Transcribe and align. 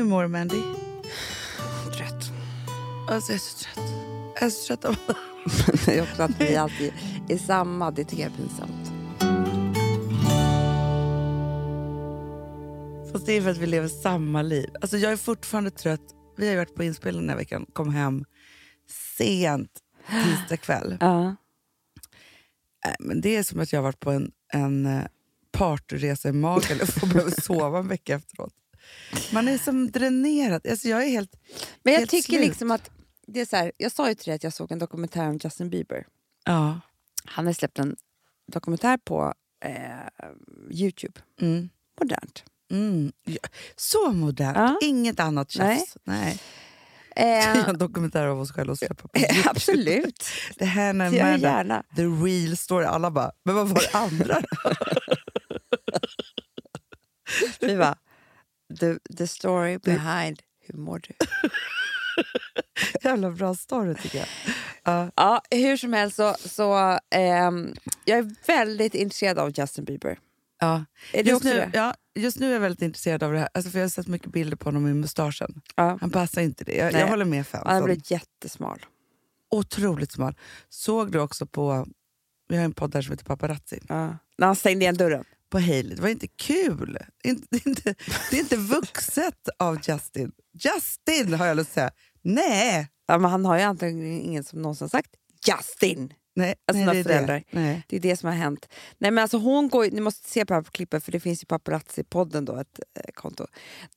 Hur 0.00 0.06
mår 0.06 0.22
du 0.22 0.28
Mandy? 0.28 0.62
Trött. 1.96 2.32
Alltså 3.08 3.32
jag 3.32 3.36
är 3.36 3.38
så 3.38 3.58
trött. 3.58 3.90
Jag 4.34 4.42
är 4.42 4.50
så 4.50 4.66
trött 4.66 4.84
av 4.84 4.96
Det 5.86 5.98
är 5.98 6.02
också 6.02 6.22
att 6.22 6.40
vi 6.40 6.56
alltid 6.56 6.92
är 7.28 7.38
samma. 7.38 7.90
Det 7.90 8.04
tycker 8.04 8.22
jag 8.22 8.32
är 8.32 8.36
pinsamt. 8.36 8.92
Fast 13.12 13.26
det 13.26 13.32
är 13.32 13.42
för 13.42 13.50
att 13.50 13.56
vi 13.56 13.66
lever 13.66 13.88
samma 13.88 14.42
liv. 14.42 14.70
Alltså 14.80 14.96
jag 14.96 15.12
är 15.12 15.16
fortfarande 15.16 15.70
trött. 15.70 16.14
Vi 16.36 16.48
har 16.48 16.56
varit 16.56 16.74
på 16.74 16.84
inspelning 16.84 17.22
den 17.22 17.30
här 17.30 17.36
veckan. 17.36 17.66
Kom 17.72 17.94
hem 17.94 18.24
sent 19.16 19.70
tisdag 20.24 20.56
kväll. 20.56 20.98
Äh, 22.86 22.94
men 23.00 23.20
det 23.20 23.36
är 23.36 23.42
som 23.42 23.60
att 23.60 23.72
jag 23.72 23.80
har 23.80 23.84
varit 23.84 24.00
på 24.00 24.10
en, 24.10 24.32
en 24.52 24.86
eh, 24.86 25.04
partyresa 25.52 26.28
i 26.28 26.32
Magaluf 26.32 27.02
och 27.02 27.08
behöver 27.08 27.40
sova 27.40 27.78
en 27.78 27.88
vecka 27.88 28.14
efteråt. 28.14 28.54
Man 29.32 29.48
är 29.48 29.58
som 29.58 29.90
dränerad. 29.90 30.66
Alltså 30.66 30.88
jag 30.88 31.02
är 31.04 31.08
helt 31.08 31.36
Men 31.82 31.92
jag 31.92 32.00
Helt 32.00 32.10
tycker 32.10 32.32
slut. 32.32 32.40
liksom 32.40 32.70
att... 32.70 32.90
Det 33.26 33.40
är 33.40 33.46
så 33.46 33.56
här, 33.56 33.72
jag 33.76 33.92
sa 33.92 34.08
ju 34.08 34.14
till 34.14 34.24
dig 34.26 34.34
att 34.34 34.44
jag 34.44 34.52
såg 34.52 34.72
en 34.72 34.78
dokumentär 34.78 35.28
om 35.28 35.38
Justin 35.44 35.70
Bieber. 35.70 36.06
Ja. 36.44 36.80
Han 37.24 37.46
har 37.46 37.52
släppt 37.52 37.78
en 37.78 37.96
dokumentär 38.52 38.98
på 39.04 39.34
eh, 39.64 40.28
Youtube. 40.70 41.20
Mm. 41.40 41.68
Modernt. 42.00 42.44
Mm. 42.70 43.12
Ja, 43.24 43.38
Så 43.76 44.12
modernt. 44.12 44.56
Ja. 44.56 44.78
Inget 44.82 45.20
annat 45.20 45.50
tjafs. 45.50 45.96
Nej. 46.04 46.38
Eh, 47.16 47.68
En 47.68 47.78
dokumentär 47.78 48.26
av 48.26 48.40
oss 48.40 48.52
själva 48.52 48.72
att 48.72 48.78
släppa 48.78 49.08
på 49.08 49.08
YouTube. 49.18 49.50
absolut. 49.50 50.24
Det 50.58 50.64
här 50.64 50.86
jag 50.86 50.96
med 51.12 51.40
gärna. 51.40 51.82
the 51.96 52.02
real 52.02 52.56
story. 52.56 52.84
Alla 52.86 53.10
bara, 53.10 53.32
men 53.44 53.54
vad 53.54 53.68
var 53.68 53.80
det 53.92 53.98
andra? 53.98 54.42
Vi 57.60 57.76
bara, 57.76 57.98
the, 58.80 58.98
the 59.16 59.26
story 59.26 59.78
behind 59.78 60.40
hur 60.66 60.78
mår 60.78 60.98
du? 61.08 61.14
Jävla 63.08 63.30
bra 63.30 63.54
story 63.54 63.94
tycker 63.94 64.18
jag. 64.18 64.26
Ja. 64.84 65.10
Ja, 65.16 65.42
hur 65.50 65.76
som 65.76 65.92
helst 65.92 66.16
så, 66.16 66.34
så 66.38 66.98
ehm, 67.10 67.74
jag 68.04 68.18
är 68.18 68.34
väldigt 68.46 68.94
intresserad 68.94 69.38
av 69.38 69.58
Justin 69.58 69.84
Bieber. 69.84 70.18
Ja. 70.60 70.84
Är 71.12 71.24
Just, 71.24 71.44
nu, 71.44 71.52
det? 71.54 71.70
ja, 71.74 71.94
just 72.14 72.38
nu 72.38 72.48
är 72.48 72.52
jag 72.52 72.60
väldigt 72.60 72.82
intresserad 72.82 73.22
av 73.22 73.32
det 73.32 73.38
här. 73.38 73.48
Alltså 73.54 73.70
för 73.70 73.78
jag 73.78 73.84
har 73.84 73.88
sett 73.90 74.06
mycket 74.06 74.32
bilder 74.32 74.56
på 74.56 74.64
honom 74.64 74.82
med 74.84 74.96
mustaschen. 74.96 75.62
Ja. 75.76 75.98
Han 76.00 76.10
passar 76.10 76.42
inte 76.42 76.64
det. 76.64 76.72
Jag, 76.76 76.92
jag 76.92 77.06
håller 77.08 77.24
med 77.24 77.44
Han 77.52 77.60
har 77.60 77.64
fansen. 77.70 77.84
blivit 77.84 78.10
jättesmal. 78.10 78.86
Otroligt 79.50 80.12
smal. 80.12 80.34
Såg 80.68 81.12
du 81.12 81.20
också 81.20 81.46
på, 81.46 81.86
vi 82.48 82.56
har 82.56 82.64
en 82.64 82.72
podd 82.72 82.90
där 82.90 83.02
som 83.02 83.12
heter 83.12 83.24
Paparazzi, 83.24 83.80
Ja. 83.88 84.18
När 84.38 84.46
han 84.46 84.56
stängde 84.56 84.84
igen 84.84 84.96
dörren. 84.96 85.24
På 85.50 85.58
Hailey. 85.58 85.94
Det 85.96 86.02
var 86.02 86.08
inte 86.08 86.28
kul. 86.28 86.98
Inte, 87.24 87.46
det, 87.50 87.56
är 87.66 87.68
inte, 87.68 87.94
det 88.30 88.36
är 88.36 88.40
inte 88.40 88.56
vuxet 88.56 89.48
av 89.58 89.78
Justin. 89.88 90.32
Justin 90.52 91.34
har 91.34 91.46
jag 91.46 91.56
lust 91.56 91.70
att 91.70 91.74
säga. 91.74 91.90
Nej! 92.22 92.88
Ja, 93.06 93.18
men 93.18 93.30
han 93.30 93.44
har 93.44 93.56
ju 93.58 93.62
antagligen 93.62 94.20
ingen 94.20 94.44
som 94.44 94.62
någonsin 94.62 94.88
sagt 94.88 95.10
Justin. 95.48 96.12
Nej, 96.34 96.54
Alltså 96.66 96.84
nej 96.84 96.94
det 96.94 97.00
är 97.00 97.04
föräldrar. 97.04 97.34
det. 97.50 97.58
Nej. 97.60 97.82
Det 97.88 97.96
är 97.96 98.00
det 98.00 98.16
som 98.16 98.26
har 98.28 98.36
hänt. 98.36 98.68
Nej, 98.98 99.10
men 99.10 99.22
alltså 99.22 99.38
hon 99.38 99.68
går, 99.68 99.90
ni 99.90 100.00
måste 100.00 100.28
se 100.30 100.44
på 100.46 100.54
här 100.54 100.62
klippet 100.62 101.04
för 101.04 101.12
det 101.12 101.20
finns 101.20 101.42
ju 101.42 101.46
paparazzi-podden 101.46 102.44
då, 102.44 102.56
ett 102.56 102.80
eh, 102.94 103.12
konto. 103.14 103.46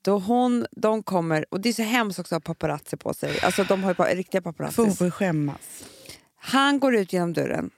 Då 0.01 0.19
hon, 0.19 0.65
de 0.71 1.03
kommer, 1.03 1.45
och 1.53 1.61
det 1.61 1.69
är 1.69 1.73
så 1.73 1.81
hemskt 1.83 2.19
också 2.19 2.35
att 2.35 2.47
ha 2.47 2.53
paparazzi 2.53 2.97
på 2.97 3.13
sig. 3.13 3.39
Alltså 3.39 3.63
de 3.63 3.83
har 3.83 3.91
ju 3.91 3.95
pa, 3.95 4.05
riktiga 4.05 4.41
För 4.41 4.45
hon 4.49 4.53
paparazzi. 4.53 4.95
får 4.97 5.09
skämmas. 5.09 5.83
Han 6.35 6.79
går 6.79 6.95
ut 6.95 7.13
genom 7.13 7.33
dörren, 7.33 7.69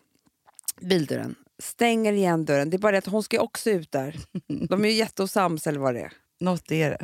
bildörren, 0.81 1.35
stänger 1.63 2.13
igen 2.13 2.45
dörren. 2.45 2.69
Det 2.69 2.77
är 2.77 2.79
bara 2.79 2.91
det 2.91 2.97
att 2.97 3.05
hon 3.05 3.23
ska 3.23 3.35
ju 3.35 3.41
också 3.41 3.69
ut 3.69 3.91
där. 3.91 4.15
De 4.69 4.85
är 4.85 4.89
ju 4.89 4.95
jätteosams 4.95 5.67
eller 5.67 5.79
vad 5.79 5.93
det 5.93 6.01
är. 6.01 6.13
Något 6.39 6.71
är 6.71 6.89
det. 6.89 6.95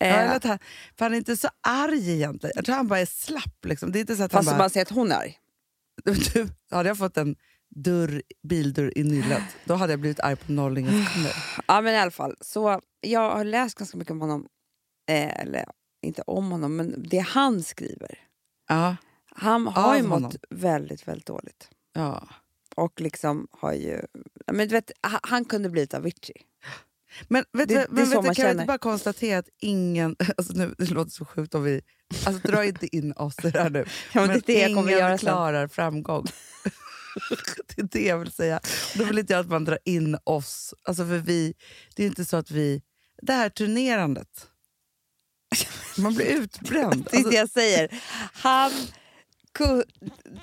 Eh, 0.00 0.08
Ja, 0.08 0.16
eller 0.16 0.36
att 0.36 0.44
han, 0.44 0.58
för 0.98 1.04
han 1.04 1.12
är 1.12 1.18
inte 1.18 1.36
så 1.36 1.48
arg 1.68 2.10
egentligen. 2.12 2.52
Jag 2.56 2.64
tror 2.64 2.74
han 2.76 2.88
bara 2.88 3.00
är 3.00 3.06
slapp. 3.06 3.64
Liksom. 3.64 3.92
Det 3.92 3.98
är 3.98 4.00
inte 4.00 4.16
så 4.16 4.22
att 4.22 4.32
fast 4.32 4.48
han 4.48 4.52
man 4.56 4.64
bara... 4.64 4.68
ser 4.68 4.82
att 4.82 4.90
hon 4.90 5.12
är 5.12 5.16
arg. 5.16 5.38
Du, 6.34 6.48
hade 6.70 6.88
jag 6.88 6.98
fått 6.98 7.16
en 7.16 7.36
dörr, 7.74 8.22
bildörr 8.48 8.98
i 8.98 9.04
nyllet, 9.04 9.42
då 9.64 9.74
hade 9.74 9.92
jag 9.92 10.00
blivit 10.00 10.20
arg 10.20 10.36
på 10.36 10.52
noll 10.52 10.78
inga 10.78 11.04
sekunder. 11.06 11.32
Ja 11.68 11.80
men 11.80 11.94
i 11.94 11.96
alla 11.98 12.10
fall, 12.10 12.36
så 12.40 12.80
jag 13.00 13.30
har 13.36 13.44
läst 13.44 13.78
ganska 13.78 13.96
mycket 13.98 14.10
om 14.12 14.20
honom. 14.20 14.46
Eh, 15.10 15.40
eller 15.42 15.64
inte 16.02 16.22
om 16.22 16.50
honom, 16.50 16.76
men 16.76 17.08
det 17.08 17.18
han 17.18 17.62
skriver. 17.62 18.18
Ja, 18.68 18.96
Han 19.30 19.66
har 19.66 19.94
ju 19.96 20.02
Av 20.02 20.08
mått 20.08 20.16
honom. 20.22 20.32
väldigt, 20.50 21.08
väldigt 21.08 21.26
dåligt. 21.26 21.70
ja. 21.92 22.28
Och 22.78 23.00
liksom 23.00 23.48
har 23.50 23.72
ju... 23.72 24.00
Men 24.52 24.68
vet, 24.68 24.90
han, 25.22 25.44
kunde 25.44 25.68
blivit 25.70 25.94
Avicii. 25.94 26.42
Men 27.28 27.44
vet 27.52 27.68
Det- 27.68 27.74
det 27.74 27.86
men 27.90 28.06
så 28.06 28.20
vet 28.22 28.36
kan 28.36 28.44
vi 28.46 28.52
inte 28.52 28.64
bara 28.64 28.78
konstatera 28.78 29.38
att 29.38 29.48
ingen... 29.60 30.16
Alltså 30.36 30.52
nu, 30.52 30.74
det 30.78 30.90
låter 30.90 31.10
så 31.10 31.24
sjukt 31.24 31.54
om 31.54 31.62
vi... 31.62 31.80
Alltså 32.26 32.48
dra 32.48 32.64
inte 32.64 32.96
in 32.96 33.12
oss 33.12 33.44
i 33.44 33.50
det 33.50 33.60
här 33.62 33.70
nu. 33.70 33.84
Ja, 34.12 34.26
men 34.26 34.28
det 34.28 34.34
är 34.36 34.40
det 34.46 34.52
ingen 34.70 34.74
kommer 34.74 34.92
göra 34.92 35.08
sen. 35.10 35.18
klarar 35.18 35.68
framgång. 35.68 36.24
det 37.76 37.82
är 37.82 37.88
det 37.92 38.06
jag 38.06 38.18
vill 38.18 38.32
säga. 38.32 38.60
Då 38.94 39.04
vill 39.04 39.18
inte 39.18 39.32
jag 39.32 39.40
att 39.40 39.48
man 39.50 39.64
drar 39.64 39.78
in 39.84 40.18
oss. 40.24 40.74
Alltså 40.82 41.06
för 41.06 41.18
vi, 41.18 41.54
det 41.96 42.02
är 42.02 42.06
inte 42.06 42.24
så 42.24 42.36
att 42.36 42.50
vi... 42.50 42.82
Det 43.22 43.32
här 43.32 43.48
turnerandet. 43.50 44.48
Man 45.98 46.14
blir 46.14 46.26
utbränd. 46.26 47.08
Det 47.10 47.16
är 47.16 47.18
Alltså, 47.18 47.30
det 47.30 47.36
jag 47.36 47.50
säger. 47.50 48.02
Han... 48.32 48.72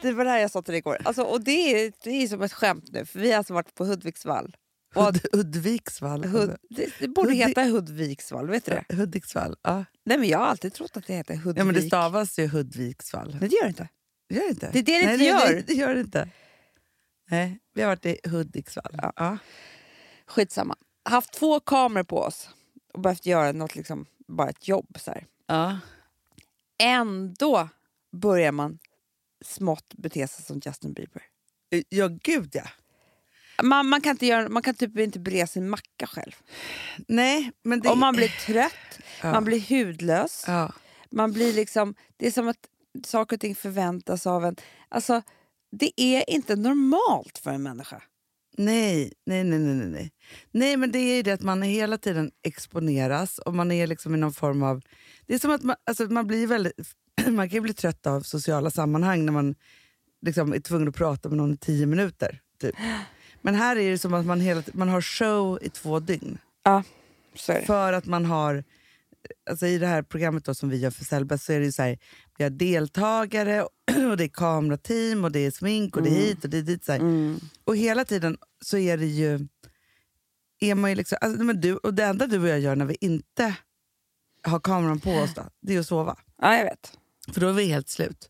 Det 0.01 0.11
var 0.11 0.25
det 0.25 0.29
här 0.31 0.39
jag 0.39 0.51
sa 0.51 0.61
till 0.61 0.71
dig 0.71 0.79
igår. 0.79 0.97
Alltså, 1.05 1.23
och 1.23 1.41
det 1.41 1.51
är, 1.85 1.93
det 2.03 2.09
är 2.09 2.27
som 2.27 2.41
ett 2.41 2.53
skämt 2.53 2.85
nu, 2.91 3.05
för 3.05 3.19
vi 3.19 3.31
har 3.31 3.37
alltså 3.37 3.53
varit 3.53 3.75
på 3.75 3.85
Hudviksvall. 3.85 4.55
Och 4.95 5.05
Hud, 5.05 5.25
Hudviksvall. 5.33 6.23
Hud, 6.25 6.55
det, 6.69 6.89
det 6.99 7.07
borde 7.07 7.29
Hudvik- 7.29 7.47
heta 7.47 7.63
Hudviksvall, 7.63 8.49
vet 8.49 8.65
du 8.65 8.71
det? 8.71 8.95
Hudiksvall. 8.95 9.55
Ja. 9.61 9.85
Nej, 10.05 10.17
men 10.17 10.29
jag 10.29 10.39
har 10.39 10.45
alltid 10.45 10.73
trott 10.73 10.97
att 10.97 11.07
det 11.07 11.13
heter 11.13 11.35
Hudvik. 11.35 11.59
ja, 11.61 11.63
men 11.65 11.75
det 11.75 11.81
stavas 11.81 12.39
ju 12.39 12.47
Hudviksvall. 12.47 13.37
Men 13.39 13.49
det 13.49 13.55
gör 13.55 13.63
det 13.63 13.67
inte. 13.69 13.89
Gör 14.29 14.41
det 14.41 14.49
inte? 14.49 14.69
Det 14.73 14.79
är 14.79 14.83
det 14.83 14.99
det 14.99 15.05
Nej, 15.05 15.13
inte 15.13 15.25
gör. 15.25 15.53
Det, 15.55 15.61
det 15.67 15.73
gör 15.73 15.93
det 15.95 16.01
inte. 16.01 16.29
Nej, 17.29 17.59
vi 17.73 17.81
har 17.81 17.89
varit 17.89 18.05
i 18.05 18.19
Hudiksvall. 18.29 18.95
Ja. 19.01 19.13
Ja. 19.15 19.37
Skitsamma. 20.27 20.75
Haft 21.09 21.33
två 21.33 21.59
kameror 21.59 22.03
på 22.03 22.19
oss 22.19 22.49
och 22.93 22.99
behövt 23.01 23.25
göra 23.25 23.51
något, 23.51 23.75
liksom, 23.75 24.05
bara 24.27 24.49
ett 24.49 24.67
jobb. 24.67 24.97
Så 24.99 25.11
här. 25.11 25.25
Ja. 25.47 25.79
Ändå 26.77 27.69
börjar 28.11 28.51
man 28.51 28.79
smått 29.45 29.93
bete 29.93 30.27
sig 30.27 30.45
som 30.45 30.61
Justin 30.65 30.93
Bieber. 30.93 31.21
ja, 31.89 32.07
gud 32.07 32.49
ja. 32.53 32.63
Man, 33.63 33.87
man, 33.89 34.01
kan, 34.01 34.11
inte 34.11 34.25
göra, 34.25 34.49
man 34.49 34.61
kan 34.63 34.75
typ 34.75 34.97
inte 34.97 35.19
bre 35.19 35.47
sin 35.47 35.69
macka 35.69 36.07
själv. 36.07 36.35
Nej, 37.07 37.51
men 37.63 37.79
det... 37.79 37.89
Om 37.89 37.99
man 37.99 38.15
blir 38.15 38.45
trött, 38.45 38.99
Ja. 39.21 39.31
man 39.31 39.43
blir 39.45 39.85
hudlös. 39.85 40.43
Ja. 40.47 40.73
Man 41.09 41.31
blir 41.33 41.53
liksom, 41.53 41.95
det 42.17 42.27
är 42.27 42.31
som 42.31 42.47
att 42.47 42.67
saker 43.05 43.35
och 43.35 43.39
ting 43.41 43.55
förväntas 43.55 44.27
av 44.27 44.45
en. 44.45 44.55
Alltså, 44.89 45.21
det 45.71 46.01
är 46.01 46.29
inte 46.29 46.55
normalt 46.55 47.37
för 47.37 47.51
en 47.51 47.63
människa. 47.63 48.01
Nej, 48.57 49.13
nej, 49.25 49.43
nej, 49.43 49.59
nej, 49.59 49.75
nej, 49.75 49.87
nej. 49.87 50.11
Nej, 50.51 50.77
men 50.77 50.91
det 50.91 50.99
är 50.99 51.15
ju 51.15 51.21
det 51.21 51.31
att 51.31 51.41
man 51.41 51.61
hela 51.61 51.97
tiden 51.97 52.31
exponeras 52.43 53.39
och 53.39 53.53
man 53.53 53.71
är 53.71 53.87
liksom 53.87 54.15
i 54.15 54.17
någon 54.17 54.33
form 54.33 54.63
av... 54.63 54.81
Det 55.25 55.33
är 55.33 55.39
som 55.39 55.51
att 55.51 55.63
man, 55.63 55.75
alltså 55.83 56.03
man 56.03 56.27
blir 56.27 56.47
väldigt... 56.47 56.75
Man 57.31 57.49
kan 57.49 57.55
ju 57.55 57.61
bli 57.61 57.73
trött 57.73 58.07
av 58.07 58.21
sociala 58.21 58.71
sammanhang 58.71 59.25
när 59.25 59.33
man 59.33 59.55
liksom 60.21 60.53
är 60.53 60.59
tvungen 60.59 60.87
att 60.87 60.95
prata 60.95 61.29
med 61.29 61.37
någon 61.37 61.53
i 61.53 61.57
tio 61.57 61.85
minuter. 61.85 62.41
Typ. 62.61 62.75
Men 63.41 63.55
här 63.55 63.75
är 63.75 63.91
det 63.91 63.97
som 63.97 64.13
att 64.13 64.25
man, 64.25 64.39
hela, 64.39 64.63
man 64.73 64.89
har 64.89 65.01
show 65.01 65.59
i 65.61 65.69
två 65.69 65.99
dygn. 65.99 66.37
Ja. 66.63 66.83
För 67.65 67.93
att 67.93 68.05
man 68.05 68.25
har, 68.25 68.63
alltså 69.49 69.67
i 69.67 69.77
det 69.77 69.87
här 69.87 70.01
programmet 70.01 70.45
då 70.45 70.53
som 70.53 70.69
vi 70.69 70.77
gör 70.77 70.91
för 70.91 71.05
Sellbest 71.05 71.45
så 71.45 71.53
är 71.53 71.59
det 71.59 71.71
så 71.71 71.83
här, 71.83 71.97
vi 72.37 72.43
har 72.43 72.51
deltagare 72.51 73.63
och 74.11 74.17
det 74.17 74.23
är 74.23 74.27
kamerateam 74.27 75.23
och 75.23 75.31
det 75.31 75.39
är 75.39 75.51
smink 75.51 75.95
och 75.97 76.03
det 76.03 76.09
är 76.09 76.27
hit 76.27 76.43
och 76.43 76.49
det 76.49 76.57
är 76.57 76.61
dit. 76.61 76.85
Så. 76.85 76.91
Mm. 76.91 77.39
Och 77.63 77.77
hela 77.77 78.05
tiden 78.05 78.37
så 78.61 78.77
är 78.77 78.97
det 78.97 79.05
ju, 79.05 79.47
är 80.59 80.75
man 80.75 80.89
ju 80.91 80.95
liksom, 80.95 81.17
alltså, 81.21 81.43
men 81.43 81.61
du, 81.61 81.77
och 81.77 81.93
det 81.93 82.03
enda 82.03 82.27
du 82.27 82.41
och 82.41 82.47
jag 82.47 82.59
gör 82.59 82.75
när 82.75 82.85
vi 82.85 82.97
inte 83.01 83.55
har 84.43 84.59
kameran 84.59 84.99
på 84.99 85.11
oss 85.11 85.33
då, 85.33 85.43
det 85.61 85.75
är 85.75 85.79
att 85.79 85.87
sova. 85.87 86.17
Ja, 86.41 86.57
jag 86.57 86.63
vet. 86.63 86.97
För 87.33 87.41
då 87.41 87.47
är 87.49 87.53
vi 87.53 87.65
helt 87.65 87.89
slut. 87.89 88.29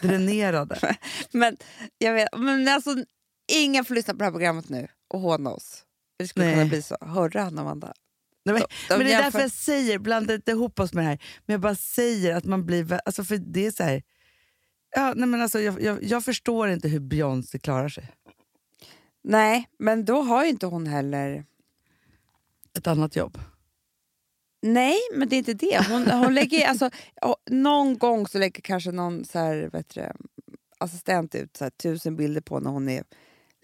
Dränerade. 0.00 0.96
Men, 1.32 1.56
jag 1.98 2.14
vet, 2.14 2.28
men 2.38 2.68
alltså, 2.68 3.04
ingen 3.52 3.84
får 3.84 3.94
lyssna 3.94 4.14
på 4.14 4.18
det 4.18 4.24
här 4.24 4.30
programmet 4.32 4.68
nu 4.68 4.88
och 5.08 5.20
håna 5.20 5.50
oss. 5.50 5.84
Det 6.18 6.28
skulle 6.28 6.46
Nej. 6.46 6.54
kunna 6.54 6.66
bli 6.66 6.82
så. 6.82 6.96
Hörde 7.00 7.40
han 7.40 7.58
Amanda? 7.58 7.92
Nej, 8.44 8.52
men, 8.52 8.62
De- 8.62 8.66
de 8.88 8.98
men 8.98 9.06
det 9.06 9.12
är 9.12 9.22
därför 9.22 9.40
jag 9.40 9.50
säger, 9.50 9.98
blanda 9.98 10.34
inte 10.34 10.50
ihop 10.50 10.80
oss 10.80 10.92
med 10.92 11.04
det 11.04 11.08
här. 11.08 11.22
Men 11.46 11.54
jag 11.54 11.60
bara 11.60 11.74
säger 11.74 12.34
att 12.34 12.44
man 12.44 12.66
blir... 12.66 13.00
Alltså 13.04 13.24
för 13.24 13.36
det 13.36 13.66
är 13.66 13.70
så 13.70 13.82
här... 13.82 14.02
Ja, 14.96 15.12
nej 15.16 15.28
men 15.28 15.42
alltså, 15.42 15.60
jag, 15.60 15.82
jag, 15.82 16.04
jag 16.04 16.24
förstår 16.24 16.68
inte 16.68 16.88
hur 16.88 17.00
Beyoncé 17.00 17.58
klarar 17.58 17.88
sig. 17.88 18.10
Nej, 19.24 19.68
men 19.78 20.04
då 20.04 20.22
har 20.22 20.44
ju 20.44 20.50
inte 20.50 20.66
hon 20.66 20.86
heller... 20.86 21.44
Ett 22.78 22.86
annat 22.86 23.16
jobb. 23.16 23.38
Nej, 24.62 24.98
men 25.14 25.28
det 25.28 25.36
är 25.36 25.38
inte 25.38 25.54
det. 25.54 25.86
Hon, 25.88 26.10
hon 26.10 26.34
lägger, 26.34 26.66
alltså, 26.68 26.90
någon 27.50 27.98
gång 27.98 28.26
så 28.26 28.38
lägger 28.38 28.62
kanske 28.62 28.92
någon 28.92 29.24
så 29.24 29.38
här, 29.38 29.84
du, 29.94 30.12
assistent 30.78 31.34
ut 31.34 31.56
så 31.56 31.64
här, 31.64 31.70
tusen 31.70 32.16
bilder 32.16 32.40
på 32.40 32.60
när 32.60 32.70
hon 32.70 32.88
är 32.88 33.04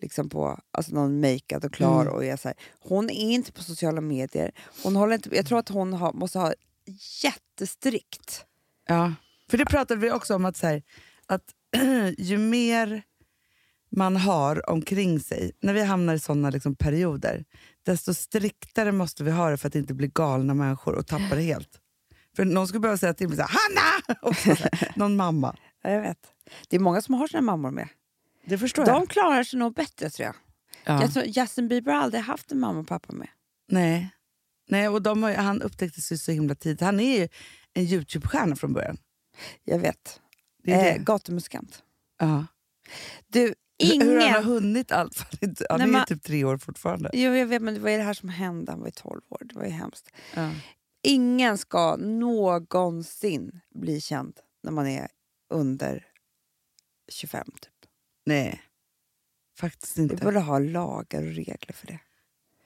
liksom 0.02 0.28
på 0.28 0.60
alltså 0.70 0.94
någon 0.94 1.20
makead 1.20 1.64
och 1.64 1.72
klar. 1.72 2.02
Mm. 2.02 2.14
Och 2.14 2.24
är 2.24 2.36
så 2.36 2.48
här. 2.48 2.56
Hon 2.80 3.10
är 3.10 3.30
inte 3.32 3.52
på 3.52 3.62
sociala 3.62 4.00
medier. 4.00 4.52
Hon 4.82 4.96
håller 4.96 5.14
inte, 5.14 5.36
jag 5.36 5.46
tror 5.46 5.58
att 5.58 5.68
hon 5.68 5.92
har, 5.92 6.12
måste 6.12 6.38
ha 6.38 6.52
jättestrikt. 7.22 8.44
Ja, 8.86 9.14
för 9.50 9.58
det 9.58 9.66
pratade 9.66 10.00
vi 10.00 10.10
också 10.10 10.34
om 10.34 10.44
att, 10.44 10.56
så 10.56 10.66
här, 10.66 10.82
att 11.26 11.54
ju 12.18 12.38
mer 12.38 13.02
man 13.90 14.16
har 14.16 14.70
omkring 14.70 15.20
sig, 15.20 15.52
när 15.60 15.74
vi 15.74 15.82
hamnar 15.84 16.14
i 16.14 16.18
såna 16.18 16.50
liksom 16.50 16.74
perioder, 16.76 17.44
desto 17.82 18.14
striktare 18.14 18.92
måste 18.92 19.24
vi 19.24 19.30
ha 19.30 19.50
det 19.50 19.56
för 19.56 19.68
att 19.68 19.74
inte 19.74 19.94
bli 19.94 20.10
galna 20.14 20.54
människor 20.54 20.94
och 20.94 21.06
tappa 21.06 21.34
det 21.34 21.42
helt. 21.42 21.80
För 22.36 22.44
någon 22.44 22.68
skulle 22.68 22.80
behöva 22.80 22.98
säga 22.98 23.14
till 23.14 23.28
mig 23.28 23.36
så 23.36 23.42
här, 23.42 23.50
Hanna! 23.58 24.18
Och 24.28 24.36
så 24.36 24.54
här, 24.54 24.92
någon 24.96 25.16
mamma. 25.16 25.56
Ja, 25.82 25.90
jag 25.90 26.00
vet. 26.02 26.18
Det 26.68 26.76
är 26.76 26.80
många 26.80 27.02
som 27.02 27.14
har 27.14 27.26
sina 27.26 27.40
mammor 27.42 27.70
med. 27.70 27.88
Det 28.46 28.58
förstår 28.58 28.84
De 28.84 28.90
jag. 28.90 29.08
klarar 29.08 29.44
sig 29.44 29.58
nog 29.58 29.74
bättre 29.74 30.10
tror 30.10 30.26
jag. 30.26 30.34
Ja. 30.84 31.02
jag 31.02 31.12
tror 31.12 31.24
Justin 31.24 31.68
Bieber 31.68 31.92
har 31.92 32.00
aldrig 32.00 32.22
haft 32.22 32.52
en 32.52 32.60
mamma 32.60 32.78
och 32.80 32.88
pappa 32.88 33.12
med. 33.12 33.28
Nej. 33.68 34.10
Nej, 34.68 34.88
och 34.88 35.02
de 35.02 35.22
har, 35.22 35.34
han 35.34 35.62
upptäcktes 35.62 36.12
ju 36.12 36.18
så 36.18 36.32
himla 36.32 36.54
tidigt. 36.54 36.80
Han 36.80 37.00
är 37.00 37.18
ju 37.18 37.28
en 37.74 37.84
Youtube-stjärna 37.84 38.56
från 38.56 38.72
början. 38.72 38.98
Jag 39.64 39.78
vet. 39.78 40.20
Det 40.62 40.72
är 40.72 40.86
Eh, 40.92 40.94
det. 40.98 41.04
gatumusikant. 41.04 41.82
Ja. 42.18 42.46
Du, 43.26 43.54
Hur 43.78 43.98
han 43.98 44.16
har 44.18 44.28
ingen... 44.28 44.44
hunnit 44.44 44.92
allt. 44.92 45.18
Han 45.40 45.54
Nej, 45.70 45.80
är 45.80 45.86
ju 45.86 45.92
men- 45.92 46.06
typ 46.06 46.22
tre 46.22 46.44
år 46.44 46.58
fortfarande. 46.58 47.10
Jo, 47.12 47.34
jag 47.34 47.46
vet, 47.46 47.62
men 47.62 47.74
det 47.74 47.80
var 47.80 47.90
ju 47.90 47.96
det 47.96 48.02
här 48.02 48.14
som 48.14 48.28
hände. 48.28 48.72
Han 48.72 48.80
var 48.80 48.86
ju 48.86 48.92
12 48.92 49.20
år. 49.28 49.40
Det 49.44 49.54
var 49.54 49.64
ju 49.64 49.70
hemskt. 49.70 50.10
Ja. 50.34 50.50
Ingen 51.02 51.58
ska 51.58 51.96
någonsin 51.96 53.60
bli 53.74 54.00
känd 54.00 54.36
när 54.62 54.72
man 54.72 54.86
är 54.86 55.08
under 55.50 56.06
25. 57.12 57.46
Typ. 57.60 57.90
Nej, 58.26 58.62
faktiskt 59.58 59.98
Vi 59.98 60.02
inte. 60.02 60.16
borde 60.16 60.40
ha 60.40 60.58
lagar 60.58 61.20
och 61.22 61.32
regler 61.34 61.72
för 61.72 61.86
det. 61.86 61.98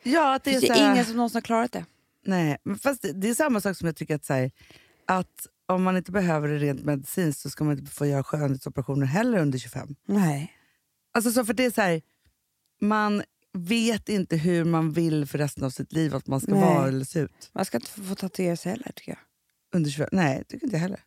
Ja, 0.03 0.35
att 0.35 0.45
det 0.45 0.51
Det 0.51 0.57
är, 0.57 0.63
är, 0.63 0.67
så 0.67 0.73
här, 0.83 0.93
ingen 0.93 1.05
som 1.05 1.17
någonsin 1.17 1.37
har 1.37 1.43
klarat 1.43 1.73
det. 1.73 1.85
Nej, 2.25 2.59
men 2.65 2.79
fast 2.79 3.03
det, 3.03 3.13
det 3.13 3.29
är 3.29 3.35
samma 3.35 3.61
sak 3.61 3.77
som 3.77 3.87
jag 3.87 3.97
tycker 3.97 4.15
att, 4.15 4.25
så 4.25 4.33
här, 4.35 4.51
att 5.07 5.47
om 5.67 5.83
man 5.83 5.97
inte 5.97 6.13
behöver 6.13 6.49
det 6.49 6.59
rent 6.59 6.85
medicinskt 6.85 7.41
så 7.43 7.51
ska 7.51 7.65
man 7.65 7.79
inte 7.79 7.91
få 7.93 8.07
göra 8.07 8.25
skönhetsoperationer 8.25 9.07
heller 9.07 9.39
under 9.39 9.59
25. 9.59 9.95
Nej. 10.07 10.53
Alltså 11.15 11.33
så 11.33 11.45
för 11.45 11.55
det 11.55 11.65
är 11.65 11.71
så 11.71 11.81
här, 11.81 12.03
man 12.81 13.23
vet 13.53 14.09
inte 14.09 14.37
hur 14.37 14.65
man 14.65 14.93
vill 14.93 15.27
för 15.27 15.39
resten 15.39 15.65
av 15.65 15.71
sitt 15.71 15.93
liv 15.93 16.15
att 16.15 16.27
man 16.27 16.41
ska 16.41 16.55
Nej. 16.55 16.61
vara 16.61 16.89
eller 16.89 17.05
se 17.05 17.19
ut. 17.19 17.51
Man 17.53 17.65
ska 17.65 17.77
inte 17.77 17.91
få, 17.91 18.03
få 18.03 18.15
tatuera 18.15 18.57
sig 18.57 18.71
heller 18.73 18.93
tycker 18.97 19.13
jag. 19.13 19.19
Under 19.75 19.91
25. 19.91 20.09
Nej, 20.13 20.45
tycker 20.49 20.67
inte 20.67 20.77
jag 20.77 20.81
heller. 20.81 21.01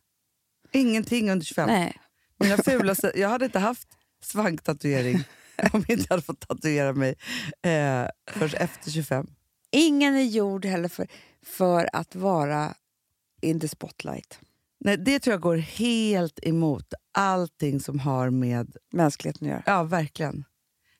Ingenting 0.72 1.30
under 1.30 1.46
25. 1.46 1.68
Nej. 1.68 2.00
Mina 2.38 2.56
fulaste, 2.64 3.12
jag 3.14 3.28
hade 3.28 3.44
inte 3.44 3.58
haft 3.58 3.88
svanktatuering 4.22 5.24
om 5.72 5.84
jag 5.88 5.98
inte 5.98 6.12
hade 6.12 6.22
fått 6.22 6.40
tatuera 6.40 6.92
mig 6.92 7.14
eh, 7.62 8.06
först 8.30 8.54
efter 8.54 8.90
25. 8.90 9.26
Ingen 9.70 10.14
är 10.14 10.22
gjord 10.22 10.64
heller 10.64 10.88
för, 10.88 11.06
för 11.42 11.88
att 11.92 12.14
vara 12.14 12.74
in 13.40 13.60
the 13.60 13.68
spotlight. 13.68 14.38
Nej, 14.84 14.96
det 14.96 15.18
tror 15.18 15.32
jag 15.32 15.40
går 15.40 15.56
helt 15.56 16.38
emot 16.42 16.94
allting 17.14 17.80
som 17.80 17.98
har 17.98 18.30
med... 18.30 18.76
Mänskligheten 18.92 19.46
att 19.46 19.50
göra. 19.50 19.62
Ja, 19.66 19.82
verkligen. 19.82 20.44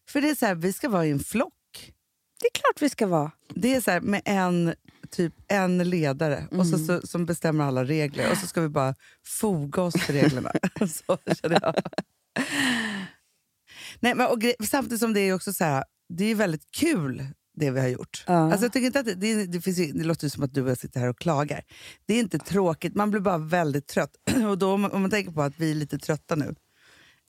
För 0.09 0.21
det 0.21 0.31
är 0.31 0.35
så 0.35 0.47
här, 0.47 0.55
vi 0.55 0.73
ska 0.73 0.89
vara 0.89 1.07
i 1.07 1.11
en 1.11 1.21
flock. 1.21 1.53
Det 2.41 2.47
är 2.47 2.61
klart 2.61 2.83
vi 2.83 2.91
ska 2.91 3.07
vara. 3.07 3.31
Det 3.49 3.75
är 3.75 3.81
så 3.81 3.91
här, 3.91 4.01
med 4.01 4.23
en, 4.25 4.75
typ 5.11 5.35
en 5.49 5.91
ledare 5.91 6.47
och 6.51 6.67
så, 6.67 6.79
så, 6.79 7.07
som 7.07 7.27
bestämmer 7.27 7.65
alla 7.65 7.85
regler 7.85 8.31
och 8.31 8.39
så 8.39 8.47
ska 8.47 8.61
vi 8.61 8.69
bara 8.69 8.95
foga 9.27 9.83
oss 9.83 9.95
till 9.95 10.15
reglerna. 10.15 10.53
så 10.79 11.19
känner 11.35 11.59
jag. 11.63 11.75
Nej, 14.01 14.15
men, 14.15 14.27
och 14.27 14.43
samtidigt 14.67 15.01
som 15.01 15.13
det 15.13 15.21
är 15.21 15.35
också 15.35 15.53
så 15.53 15.65
här, 15.65 15.85
det 16.09 16.25
är 16.25 16.35
väldigt 16.35 16.71
kul 16.71 17.27
det 17.57 17.71
vi 17.71 17.81
har 17.81 17.89
gjort. 17.89 18.25
Ja. 18.27 18.35
Alltså, 18.35 18.65
jag 18.65 18.73
tycker 18.73 18.87
inte 18.87 19.01
att 19.01 19.07
det, 19.07 19.15
det, 19.15 19.47
det, 19.47 19.61
finns, 19.61 19.77
det 19.77 20.05
låter 20.05 20.29
som 20.29 20.43
att 20.43 20.55
du 20.55 20.63
och 20.63 20.71
jag 20.71 20.79
sitter 20.79 21.01
här 21.01 21.09
och 21.09 21.19
klagar. 21.19 21.65
Det 22.07 22.15
är 22.15 22.21
inte 22.21 22.39
tråkigt, 22.39 22.95
man 22.95 23.11
blir 23.11 23.21
bara 23.21 23.39
väldigt 23.39 23.87
trött. 23.87 24.17
och 24.51 24.59
då, 24.59 24.73
om, 24.73 24.81
man, 24.81 24.93
om 24.93 25.01
man 25.03 25.11
tänker 25.11 25.33
på 25.33 25.43
att 25.43 25.61
vi 25.61 25.71
är 25.71 25.75
lite 25.75 25.99
trötta 25.99 26.35
nu 26.35 26.55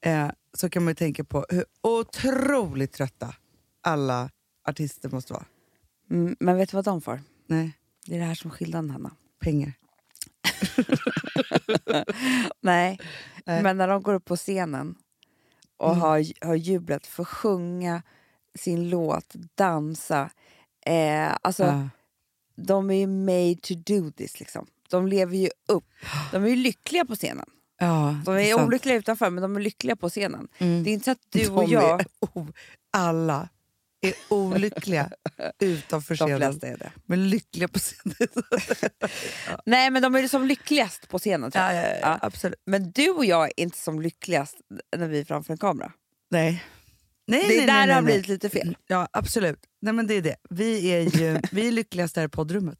eh, 0.06 0.29
så 0.53 0.69
kan 0.69 0.83
man 0.83 0.91
ju 0.91 0.95
tänka 0.95 1.24
på 1.24 1.45
hur 1.50 1.65
otroligt 1.83 2.94
trötta 2.94 3.33
alla 3.81 4.29
artister 4.68 5.09
måste 5.09 5.33
vara. 5.33 5.45
Mm, 6.12 6.35
men 6.39 6.57
vet 6.57 6.69
du 6.71 6.77
vad 6.77 6.85
de 6.85 7.01
får? 7.01 7.21
Nej, 7.47 7.71
Det 8.06 8.15
är 8.15 8.19
det 8.19 8.25
här 8.25 8.35
som 8.35 8.51
skiljer 8.51 8.75
Hanna. 8.75 9.12
pengar. 9.39 9.74
Nej. 12.62 13.00
Nej. 13.45 13.63
men 13.63 13.77
när 13.77 13.88
de 13.88 14.01
går 14.03 14.13
upp 14.13 14.25
på 14.25 14.35
scenen 14.35 14.95
och 15.77 15.89
Mm. 15.89 16.01
har, 16.01 16.45
har 16.45 16.56
jublat 16.56 17.07
för 17.07 17.24
att 17.24 17.27
sjunga 17.29 18.01
sin 18.57 18.89
låt, 18.89 19.33
dansa. 19.56 20.30
Eh, 20.86 21.36
alltså, 21.42 21.63
Ja. 21.63 21.89
De 22.59 22.89
är 22.89 22.95
ju 22.95 23.07
made 23.07 23.56
to 23.62 23.74
do 23.75 24.12
this. 24.12 24.39
Liksom. 24.39 24.68
De 24.89 25.07
lever 25.07 25.38
ju 25.38 25.50
upp. 25.68 25.86
De 26.31 26.44
är 26.44 26.48
ju 26.48 26.56
lyckliga 26.56 27.06
på 27.06 27.15
scenen. 27.15 27.50
Ja, 27.80 28.15
De 28.25 28.36
är, 28.36 28.54
sant. 28.54 28.68
olyckliga 28.68 28.95
utanför, 28.95 29.30
men 29.30 29.42
de 29.42 29.56
är 29.56 29.59
lyckliga 29.59 29.95
på 29.95 30.09
scenen. 30.09 30.48
Mm. 30.57 30.83
Det 30.83 30.89
är 30.89 30.94
inte 30.94 31.06
så 31.06 31.12
att 31.12 31.18
du 31.30 31.50
och 31.50 31.63
De 31.63 31.71
jag, 31.74 32.01
Är, 32.01 32.07
alla 32.94 33.50
är 34.01 34.13
olyckliga 34.30 35.10
utanför 35.60 36.15
de 36.15 36.25
scenen, 36.25 36.38
flesta 36.38 36.68
är 36.68 36.77
det. 36.77 36.92
men 37.06 37.30
lyckliga 37.30 37.68
på 37.68 37.80
scenen. 37.80 38.15
Nej, 39.65 39.92
men 39.92 40.01
de 40.01 40.15
är 40.15 40.27
som 40.27 40.45
lyckligast 40.45 41.10
på 41.10 41.19
scenen. 41.19 41.51
Jag. 41.53 42.00
Ja. 42.01 42.19
absolut. 42.21 42.62
Men 42.65 42.92
du 42.92 43.10
och 43.10 43.25
jag 43.25 43.45
är 43.45 43.53
inte 43.60 43.77
som 43.77 44.01
lyckligast 44.01 44.56
när 44.98 45.07
vi 45.07 45.19
är 45.19 45.25
framför 45.25 45.53
en 45.53 45.57
kamera. 45.57 45.92
Nej. 46.30 46.63
Nej, 47.27 47.47
Det 47.47 47.53
är 47.53 47.57
nej, 47.57 47.68
där 47.68 47.74
nej, 47.74 47.88
det 47.88 47.94
har 47.94 48.01
blivit 48.01 48.27
lite 48.27 48.50
fel. 48.50 48.77
Ja, 48.88 49.07
absolut. 49.13 49.59
Nej, 49.79 49.94
men 49.94 50.07
det 50.07 50.13
är 50.13 50.21
det. 50.21 50.35
Vi 50.50 50.91
är 50.91 51.01
ju 51.01 51.41
vi 51.51 51.68
är 51.68 51.71
lyckligast 51.71 52.15
där 52.15 52.25
i 52.25 52.27
poddrummet. 52.27 52.79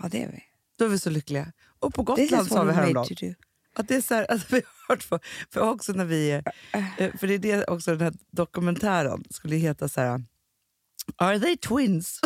Ja, 0.00 0.08
det 0.08 0.22
är 0.22 0.28
vi. 0.28 0.42
Då 0.78 0.84
är 0.84 0.88
vi 0.88 0.98
så 0.98 1.10
lyckliga. 1.10 1.52
Och 1.78 1.94
på 1.94 2.02
Gotland 2.02 2.48
sa 2.48 2.62
vi 2.62 2.72
häromdagen. 2.72 3.34
Att 3.74 3.88
det 3.88 3.96
är 3.96 4.00
så 4.00 4.14
här, 4.14 4.30
att 4.30 4.52
vi 4.52 4.54
har 4.54 4.88
hört 4.94 5.02
för, 5.02 5.20
för 5.50 5.60
också 5.60 5.92
när 5.92 6.04
vi 6.04 6.30
är, 6.30 6.42
eh, 6.98 7.16
för 7.16 7.26
det 7.26 7.34
är 7.34 7.38
det 7.38 7.64
också 7.64 7.90
den 7.90 8.00
här 8.00 8.12
dokumentären 8.30 9.24
skulle 9.30 9.56
heta 9.56 9.88
så 9.88 10.00
här 10.00 10.24
Are 11.16 11.40
they 11.40 11.56
twins? 11.56 12.20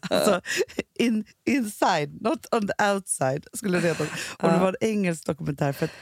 alltså 0.10 0.40
in, 0.94 1.24
inside, 1.46 2.22
not 2.22 2.46
on 2.54 2.68
the 2.68 2.84
outside 2.92 3.46
skulle 3.52 3.80
det 3.80 3.88
heta. 3.88 4.04
Och 4.38 4.48
det 4.48 4.58
var 4.58 4.68
en 4.68 4.88
engelsk 4.88 5.26
dokumentär 5.26 5.72
för 5.72 5.84
att 5.84 5.92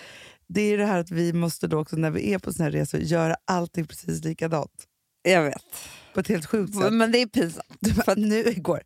det 0.49 0.61
är 0.61 0.79
det 0.79 0.87
här 0.87 0.99
att 0.99 1.11
vi 1.11 1.33
måste 1.33 1.67
då 1.67 1.81
också 1.81 1.97
när 1.97 2.11
vi 2.11 2.33
är 2.33 2.39
på 2.39 2.53
såna 2.53 2.65
här 2.65 2.73
resor 2.73 3.01
göra 3.01 3.37
allting 3.45 3.87
precis 3.87 4.25
likadant. 4.25 4.85
Jag 5.23 5.43
vet. 5.43 5.65
På 6.15 6.21
ett 6.21 6.29
helt 6.29 6.47
sjukt 6.47 6.75
sätt. 6.75 6.93
Men 6.93 7.13
det 7.13 7.19
är 7.23 7.27
pinsamt. 7.27 7.77
Du 7.81 7.93
bara, 7.93 8.15
nu 8.15 8.39
igår, 8.39 8.83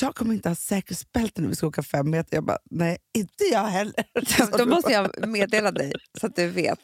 jag 0.00 0.14
kommer 0.14 0.34
inte 0.34 0.48
ha 0.48 0.56
säkerhetsbälte 0.56 1.42
när 1.42 1.48
vi 1.48 1.56
ska 1.56 1.66
åka 1.66 1.82
fem 1.82 2.10
meter. 2.10 2.36
Jag 2.36 2.44
bara, 2.44 2.58
nej 2.70 2.98
inte 3.14 3.44
jag 3.44 3.64
heller. 3.64 4.04
Då 4.58 4.66
måste 4.66 4.92
jag 4.92 5.28
meddela 5.28 5.72
dig 5.72 5.92
så 6.20 6.26
att 6.26 6.36
du 6.36 6.48
vet. 6.48 6.80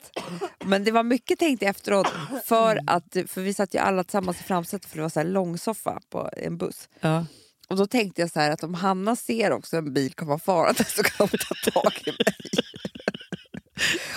Men 0.65 0.85
det 0.85 0.91
var 0.91 1.03
mycket 1.03 1.39
tänkt 1.39 1.63
efteråt. 1.63 2.09
För, 2.45 2.79
att, 2.87 3.17
för 3.27 3.41
vi 3.41 3.55
satt 3.55 3.75
ju 3.75 3.79
alla 3.79 4.05
tillsammans 4.05 4.41
i 4.41 4.43
framsätet 4.43 4.91
för 4.91 4.97
det 4.97 5.03
var 5.03 5.09
så 5.09 5.21
här 5.21 5.27
långsoffa 5.27 6.01
på 6.11 6.31
en 6.37 6.59
buss. 6.59 6.89
Ja. 7.01 7.27
Och 7.69 7.77
då 7.77 7.87
tänkte 7.87 8.21
jag 8.21 8.31
så 8.31 8.41
här 8.41 8.51
att 8.51 8.63
om 8.63 8.75
Hanna 8.75 9.17
ser 9.17 9.53
också 9.53 9.77
en 9.77 9.95
bil 9.95 10.13
komma 10.15 10.39
farande 10.39 10.85
så 10.85 11.03
kan 11.03 11.29
de 11.31 11.39
ta 11.39 11.71
tag 11.71 11.93
i 12.07 12.11
mig 12.11 12.35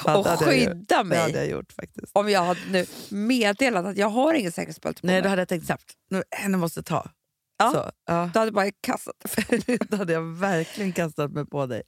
Ja, 0.05 0.17
och 0.17 0.25
hade 0.25 0.45
jag 0.45 0.53
skydda 0.53 0.83
Det 0.83 0.95
hade 0.95 1.09
mig. 1.09 1.31
jag 1.31 1.47
gjort 1.47 1.71
faktiskt. 1.73 2.11
Om 2.13 2.29
jag 2.29 2.41
hade 2.45 2.59
nu 2.71 2.85
meddelat 3.09 3.85
att 3.85 3.97
jag 3.97 4.09
har 4.09 4.33
ingen 4.33 4.51
säkerhetsbälte 4.51 5.01
på 5.01 5.07
Nej, 5.07 5.15
då 5.15 5.21
mig. 5.23 5.29
hade 5.29 5.41
jag 5.41 5.49
tänkt 5.49 5.65
snabbt. 5.65 5.93
Nu, 6.09 6.23
henne 6.31 6.57
måste 6.57 6.83
ta. 6.83 7.09
Ja. 7.57 7.71
Så, 7.71 7.91
ja. 8.05 8.29
Då 8.33 8.39
hade 8.39 8.47
jag 8.47 8.53
bara 8.53 8.71
kastat 8.81 9.15
då 9.89 9.97
hade 9.97 10.13
jag 10.13 10.21
verkligen 10.21 10.93
kastat 10.93 11.31
mig 11.31 11.45
på 11.45 11.65
dig. 11.65 11.81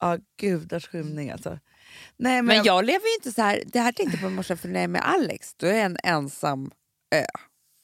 Ja, 0.00 0.18
gudars 0.40 0.86
skymning 0.88 1.30
alltså. 1.30 1.50
Nej, 2.16 2.42
men, 2.42 2.44
Men 2.46 2.64
jag 2.64 2.84
lever 2.84 3.06
ju 3.06 3.14
inte 3.14 3.32
så 3.32 3.42
här. 3.42 3.62
Det 3.66 3.80
här 3.80 3.92
tänkte 3.92 4.16
jag 4.16 4.20
på 4.22 4.26
i 4.26 4.30
morse 4.34 4.56
för 4.56 4.68
när 4.68 4.74
jag 4.74 4.84
är 4.84 4.88
med 4.88 5.02
Alex, 5.08 5.54
då 5.54 5.66
är 5.66 5.72
jag 5.72 5.84
en 5.84 5.96
ensam 6.02 6.70
ö 7.14 7.24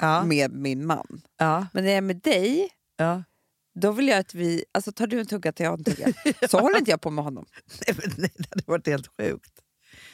ja, 0.02 0.22
med 0.24 0.52
min 0.52 0.86
man. 0.86 1.22
ja, 1.38 1.66
Men 1.72 1.84
när 1.84 1.90
jag 1.90 1.96
är 1.96 2.02
med 2.02 2.16
dig, 2.20 2.68
ja. 2.96 3.22
Då 3.80 3.92
vill 3.92 4.08
jag 4.08 4.18
att 4.18 4.34
vi... 4.34 4.64
Alltså 4.72 4.92
tar 4.92 5.06
du 5.06 5.20
en 5.20 5.26
tugga 5.26 5.52
tar 5.52 5.64
jag 5.64 5.78
en 5.78 5.84
tugga. 5.84 6.12
Så 6.48 6.60
håller 6.60 6.78
inte 6.78 6.90
jag 6.90 7.00
på 7.00 7.10
med 7.10 7.24
honom. 7.24 7.46
Nej, 7.86 7.96
men 8.02 8.14
nej, 8.16 8.30
det 8.36 8.46
hade 8.50 8.62
varit 8.66 8.86
helt 8.86 9.06
sjukt. 9.20 9.52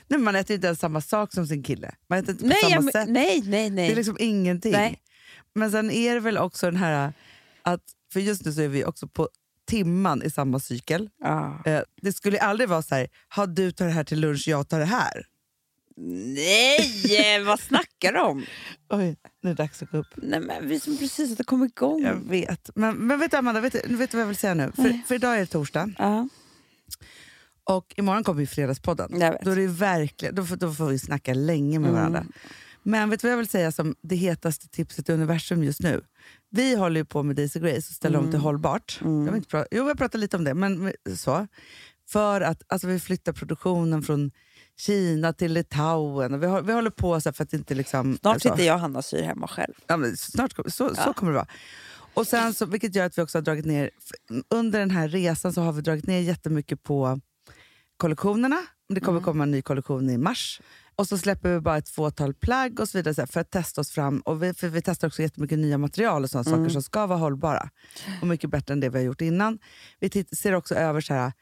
Nej, 0.08 0.20
man 0.20 0.36
äter 0.36 0.54
inte 0.54 0.66
ens 0.66 0.80
samma 0.80 1.00
sak 1.00 1.32
som 1.32 1.46
sin 1.46 1.62
kille. 1.62 1.94
Man 2.08 2.18
äter 2.18 2.30
inte 2.30 2.42
på 2.42 2.48
Nej, 2.48 2.58
samma 2.60 2.74
jag, 2.74 2.92
sätt. 2.92 3.08
nej, 3.08 3.42
nej, 3.46 3.70
nej. 3.70 3.88
Det 3.88 3.94
är 3.94 3.96
liksom 3.96 4.16
ingenting. 4.20 4.72
Nej. 4.72 5.00
Men 5.54 5.70
sen 5.70 5.90
är 5.90 6.14
det 6.14 6.20
väl 6.20 6.38
också 6.38 6.66
den 6.66 6.76
här 6.76 7.12
att, 7.62 7.82
för 8.12 8.20
just 8.20 8.44
nu 8.44 8.52
så 8.52 8.60
är 8.60 8.68
vi 8.68 8.84
också 8.84 9.08
på 9.08 9.28
timman 9.66 10.22
i 10.22 10.30
samma 10.30 10.60
cykel. 10.60 11.10
Ja. 11.20 11.62
Eh, 11.64 11.82
det 12.02 12.12
skulle 12.12 12.38
aldrig 12.38 12.68
vara 12.68 12.82
så 12.82 12.94
här, 12.94 13.08
ha 13.36 13.46
du 13.46 13.72
tar 13.72 13.86
det 13.86 13.92
här 13.92 14.04
till 14.04 14.20
lunch, 14.20 14.48
jag 14.48 14.68
tar 14.68 14.78
det 14.78 14.84
här. 14.84 15.26
Nej, 15.96 17.44
vad 17.44 17.60
snackar 17.60 18.12
du 18.12 18.20
om? 18.20 18.44
Oj, 18.90 19.16
nu 19.42 19.50
är 19.50 19.54
det 19.54 19.62
dags 19.62 19.82
att 19.82 19.90
gå 19.90 19.98
upp. 19.98 20.06
Nej, 20.16 20.40
men 20.40 20.68
vi 20.68 20.80
som 20.80 20.98
precis 20.98 21.30
hade 21.30 21.44
kommit 21.44 21.72
igång. 21.72 22.02
Jag 22.02 22.14
vet. 22.28 22.70
Men, 22.74 22.96
men 22.96 23.18
vet 23.18 23.30
du 23.30 23.36
Amanda, 23.36 23.60
vet 23.60 23.72
du, 23.72 23.96
vet 23.96 24.10
du 24.10 24.16
vad 24.16 24.22
jag 24.22 24.26
vill 24.28 24.36
säga 24.36 24.54
nu? 24.54 24.72
För, 24.76 25.06
för 25.06 25.14
idag 25.14 25.34
är 25.36 25.40
det 25.40 25.46
torsdag 25.46 25.92
Ja, 25.98 26.28
och 27.64 27.94
imorgon 27.96 28.24
kommer 28.24 28.40
ju 28.40 28.46
Fredagspodden. 28.46 29.20
jag. 29.20 29.36
Då, 29.42 29.50
är 29.50 29.56
det 29.56 29.66
verkligen, 29.66 30.34
då, 30.34 30.42
då 30.42 30.72
får 30.72 30.86
vi 30.86 30.98
snacka 30.98 31.34
länge 31.34 31.78
med 31.78 31.88
Mm. 31.90 32.00
varandra. 32.00 32.24
Men 32.82 33.10
vet 33.10 33.20
du 33.20 33.26
vad 33.26 33.32
jag 33.32 33.36
vill 33.38 33.48
säga 33.48 33.72
som 33.72 33.94
det 34.02 34.16
hetaste 34.16 34.68
tipset 34.68 35.08
i 35.08 35.12
universum 35.12 35.64
just 35.64 35.80
nu? 35.80 36.02
Vi 36.50 36.74
håller 36.76 37.00
ju 37.00 37.04
på 37.04 37.22
med 37.22 37.36
Daisy 37.36 37.60
Grace 37.60 37.76
och 37.76 37.82
ställer 37.94 38.18
om 38.18 38.30
till 38.30 38.40
hållbart. 38.40 38.98
Jag 39.02 39.24
vill 39.24 39.34
inte 39.34 39.48
prata, 39.48 39.68
jo, 39.70 39.88
jag 39.88 39.98
pratar 39.98 40.18
lite 40.18 40.36
om 40.36 40.44
det, 40.44 40.54
men 40.54 40.92
så. 41.16 41.46
För 42.08 42.40
att 42.40 42.62
alltså, 42.66 42.86
vi 42.88 43.00
flyttar 43.00 43.32
produktionen 43.32 44.02
från 44.02 44.30
Kina 44.78 45.32
till 45.32 45.52
Litauen. 45.52 46.34
Och 46.34 46.42
vi, 46.42 46.46
har, 46.46 46.62
vi 46.62 46.72
håller 46.72 46.90
på 46.90 47.20
så 47.20 47.32
för 47.32 47.44
att 47.44 47.52
inte 47.52 47.74
liksom... 47.74 48.18
Snart 48.20 48.42
så. 48.42 48.48
sitter 48.50 48.64
jag 48.66 48.74
och 48.74 48.80
Hanna 48.80 49.02
syr 49.02 49.22
hemma 49.22 49.48
själv. 49.48 49.72
Ja, 49.86 49.98
snart, 50.16 50.52
så, 50.52 50.94
så 50.94 51.02
Ja. 51.06 51.12
kommer 51.12 51.32
det 51.32 51.36
vara. 51.36 51.48
Och 52.14 52.26
sen 52.26 52.54
så, 52.54 52.66
vilket 52.66 52.94
gör 52.94 53.06
att 53.06 53.18
vi 53.18 53.22
också 53.22 53.38
har 53.38 53.42
dragit 53.42 53.64
ner, 53.66 53.90
under 54.50 54.78
den 54.78 54.90
här 54.90 55.08
resan 55.08 55.52
så 55.52 55.60
har 55.60 55.72
vi 55.72 55.82
dragit 55.82 56.06
ner 56.06 56.20
jättemycket 56.20 56.82
på 56.82 57.20
kollektionerna. 57.96 58.62
Det 58.88 59.00
kommer 59.00 59.20
komma 59.20 59.42
en 59.42 59.50
ny 59.50 59.62
kollektion 59.62 60.10
i 60.10 60.18
mars. 60.18 60.60
Och 60.96 61.08
så 61.08 61.18
släpper 61.18 61.54
vi 61.54 61.60
bara 61.60 61.76
ett 61.78 61.88
fåtal 61.88 62.34
plagg 62.34 62.80
och 62.80 62.88
så 62.88 62.98
vidare 62.98 63.14
så 63.14 63.26
för 63.26 63.40
att 63.40 63.50
testa 63.50 63.80
oss 63.80 63.90
fram. 63.90 64.20
Och 64.20 64.42
vi, 64.42 64.54
för 64.54 64.68
vi 64.68 64.82
testar 64.82 65.08
också 65.08 65.22
jättemycket 65.22 65.58
nya 65.58 65.78
material 65.78 66.22
och 66.24 66.30
sådana 66.30 66.44
saker 66.44 66.68
som 66.68 66.82
ska 66.82 67.06
vara 67.06 67.18
hållbara. 67.18 67.70
Och 68.20 68.26
mycket 68.26 68.50
bättre 68.50 68.72
än 68.72 68.80
det 68.80 68.88
vi 68.88 68.98
har 68.98 69.04
gjort 69.04 69.20
innan. 69.20 69.58
Vi 70.00 70.24
ser 70.32 70.52
också 70.52 70.74
över 70.74 71.00
så 71.00 71.14
här, 71.14 71.32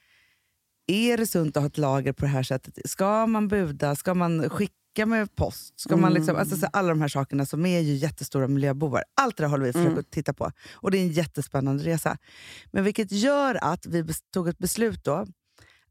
är 0.87 1.17
det 1.17 1.27
sunt 1.27 1.57
att 1.57 1.63
ha 1.63 1.69
ett 1.69 1.79
lager 1.79 2.13
på 2.13 2.25
det 2.25 2.31
här 2.31 2.43
sättet? 2.43 2.79
Ska 2.91 3.27
man 3.27 3.49
buda? 3.49 3.97
Ska 3.97 4.15
man 4.15 4.51
skicka 4.51 5.07
med 5.07 5.37
post? 5.37 5.81
Ska 5.81 5.97
man 5.97 6.13
liksom, 6.13 6.37
alltså, 6.37 6.57
så 6.57 6.67
alla 6.73 6.89
de 6.89 7.01
här 7.01 7.09
sakerna 7.09 7.47
som 7.47 7.67
är 7.67 7.81
ju 7.81 7.95
jättestora 7.95 8.49
miljöbovar. 8.49 9.05
Allt 9.15 9.37
det 9.37 9.43
där 9.43 9.49
håller 9.49 9.65
vi 9.67 9.73
för 9.73 9.99
att 9.99 10.11
titta 10.11 10.33
på. 10.33 10.51
Och 10.75 10.91
det 10.91 10.99
är 10.99 11.03
en 11.03 11.13
jättespännande 11.13 11.85
resa. 11.85 12.19
Men 12.73 12.85
vilket 12.85 13.13
gör 13.13 13.59
att 13.65 13.87
vi 13.87 14.05
tog 14.33 14.49
ett 14.49 14.59
beslut 14.59 15.05
då 15.05 15.27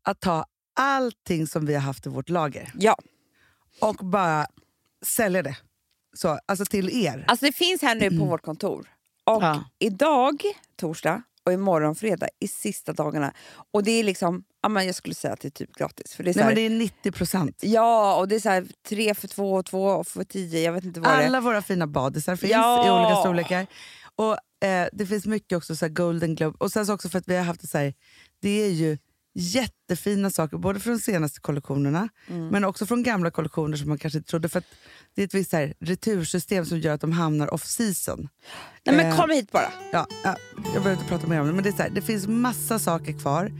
att 0.01 0.19
ta 0.21 0.45
allting 0.75 1.47
som 1.47 1.65
vi 1.65 1.73
har 1.73 1.81
haft 1.81 2.05
i 2.05 2.09
vårt 2.09 2.29
lager 2.29 2.71
Ja, 2.79 2.97
och 3.81 3.95
bara 3.95 4.47
sälja 5.05 5.43
det. 5.43 5.57
Så, 6.15 6.39
alltså 6.45 6.65
till 6.65 7.05
er. 7.05 7.25
alltså 7.27 7.45
det 7.45 7.51
finns 7.51 7.81
här 7.81 7.95
nu 7.95 8.19
på 8.19 8.25
vårt 8.25 8.41
kontor. 8.41 8.87
Och 9.23 9.43
Ja. 9.43 9.63
idag, 9.79 10.43
torsdag, 10.79 11.23
och 11.45 11.53
imorgon 11.53 11.95
fredag 11.95 12.27
är 12.39 12.47
sista 12.47 12.93
dagarna. 12.93 13.33
Och 13.71 13.83
det 13.83 13.91
är 13.91 14.03
liksom, 14.03 14.43
ja, 14.61 14.69
men 14.69 14.85
jag 14.85 14.95
skulle 14.95 15.15
säga 15.15 15.33
att 15.33 15.39
det 15.41 15.47
är 15.47 15.49
typ 15.49 15.75
gratis. 15.75 16.13
För 16.13 16.23
det 16.23 16.29
är 16.31 16.35
Nej, 16.35 16.43
här, 16.43 16.49
men 16.49 16.55
det 16.55 16.61
är 16.65 16.69
90 16.79 17.11
procent. 17.11 17.57
Ja, 17.61 18.15
och 18.15 18.27
det 18.27 18.35
är 18.35 18.39
så 18.39 18.49
här, 18.49 18.67
tre 18.89 19.13
för 19.15 19.27
två 19.27 19.53
och 19.53 19.65
två 19.65 20.03
för 20.03 20.23
tio, 20.23 20.59
jag 20.59 20.73
vet 20.73 20.83
inte 20.83 20.99
vad. 20.99 21.09
Alla 21.11 21.41
våra 21.41 21.61
fina 21.61 21.87
badisar 21.87 22.35
finns 22.35 22.51
Ja. 22.51 22.87
i 22.87 22.91
olika 23.05 23.15
storlekar. 23.15 23.67
Och 24.15 24.37
eh, 24.67 24.87
Det 24.93 25.05
finns 25.05 25.25
mycket 25.25 25.57
också 25.57 25.75
så 25.75 25.87
Golden 25.87 26.35
Globe. 26.35 26.57
Och 26.59 26.71
sen 26.71 26.85
så 26.85 26.93
också 26.93 27.09
för 27.09 27.17
att 27.19 27.27
vi 27.27 27.35
har 27.35 27.43
haft 27.43 27.61
det 27.61 27.67
så 27.67 27.77
här, 27.77 27.93
det 28.41 28.63
är 28.63 28.69
ju 28.69 28.97
jättefina 29.35 30.29
saker, 30.29 30.57
både 30.57 30.79
från 30.79 30.93
de 30.93 30.99
senaste 30.99 31.39
kollektionerna 31.39 32.09
Mm. 32.27 32.47
men 32.47 32.63
också 32.63 32.85
från 32.85 33.03
gamla 33.03 33.31
kollektioner 33.31 33.77
som 33.77 33.89
man 33.89 33.97
kanske 33.97 34.17
inte 34.17 34.29
trodde. 34.29 34.49
För 34.49 34.59
att 34.59 34.65
det 35.15 35.21
är 35.21 35.25
ett 35.25 35.33
visst 35.33 35.49
så 35.51 35.57
här, 35.57 35.73
retursystem 35.79 36.65
som 36.65 36.79
gör 36.79 36.93
att 36.93 37.01
de 37.01 37.11
hamnar 37.11 37.53
off 37.53 37.65
season. 37.65 38.27
Nej 38.85 38.95
men 38.95 39.05
Eh, 39.05 39.19
kom 39.19 39.29
hit 39.29 39.51
bara. 39.51 39.71
Ja, 39.91 40.07
ja, 40.23 40.35
jag 40.55 40.83
behöver 40.83 40.91
inte 40.91 41.05
prata 41.05 41.27
mer 41.27 41.39
om 41.41 41.47
det, 41.47 41.53
men 41.53 41.63
det, 41.63 41.69
är 41.69 41.73
så 41.73 41.81
här, 41.81 41.89
det 41.89 42.01
finns 42.01 42.27
massa 42.27 42.79
saker 42.79 43.19
kvar. 43.19 43.51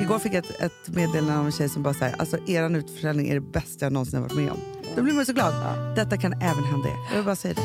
Igår 0.00 0.18
fick 0.18 0.32
jag 0.34 0.44
ett, 0.44 0.60
ett 0.60 0.88
meddelande 0.94 1.38
av 1.38 1.46
en 1.46 1.52
tjej 1.52 1.68
som 1.68 1.82
bara 1.82 1.94
säger 1.94 2.16
alltså 2.20 2.38
er 2.46 2.76
utförsäljning 2.76 3.28
är 3.28 3.34
det 3.34 3.40
bästa 3.40 3.84
jag 3.86 3.92
någonsin 3.92 4.14
har 4.14 4.22
varit 4.28 4.36
med 4.36 4.50
om. 4.50 4.58
Då 4.96 5.02
blir 5.02 5.14
man 5.14 5.26
så 5.26 5.32
glad. 5.32 5.54
Detta 5.96 6.16
kan 6.16 6.32
även 6.32 6.64
hända 6.64 6.88
er. 6.88 6.96
Jag 7.10 7.16
vill 7.16 7.24
bara 7.24 7.36
säga 7.36 7.54
det. 7.54 7.62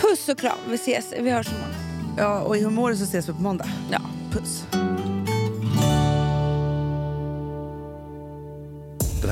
Puss 0.00 0.28
och 0.28 0.38
kram, 0.38 0.58
vi 0.68 0.74
ses, 0.74 1.12
vi 1.20 1.30
hörs 1.30 1.48
imorgon. 1.48 1.74
Ja, 2.18 2.40
och 2.40 2.56
i 2.56 2.62
humor 2.64 2.94
så 2.94 3.04
ses 3.04 3.28
vi 3.28 3.32
på 3.32 3.42
måndag. 3.42 3.70
Ja. 3.90 4.00
Puss. 4.32 4.64